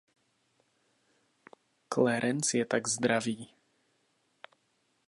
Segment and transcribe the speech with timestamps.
[1.89, 3.53] Clarence je tak zdravý.